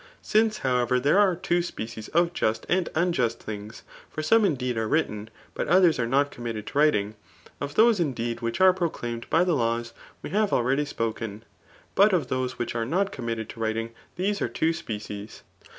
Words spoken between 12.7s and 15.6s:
are not committed to writing there are two species.